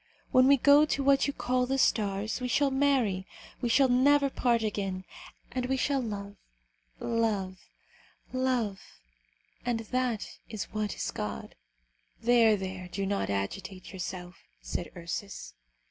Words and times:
When 0.31 0.47
we 0.47 0.57
go 0.57 0.83
to 0.83 1.03
what 1.03 1.27
you 1.27 1.33
call 1.33 1.67
the 1.67 1.77
stars, 1.77 2.41
we 2.41 2.47
shall 2.47 2.71
marry, 2.71 3.27
we 3.61 3.69
shall 3.69 3.87
never 3.87 4.31
part 4.31 4.63
again, 4.63 5.05
and 5.51 5.67
we 5.67 5.77
shall 5.77 6.01
love, 6.01 6.37
love, 6.99 7.59
love; 8.33 8.81
and 9.63 9.81
that 9.81 10.39
is 10.49 10.63
what 10.73 10.95
is 10.95 11.11
God." 11.11 11.53
"There, 12.19 12.57
there, 12.57 12.87
do 12.87 13.05
not 13.05 13.29
agitate 13.29 13.93
yourself," 13.93 14.37
said 14.59 14.89
Ursus. 14.95 15.53